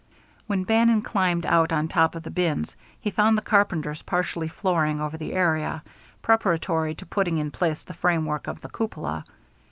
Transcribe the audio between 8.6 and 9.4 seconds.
the cupola.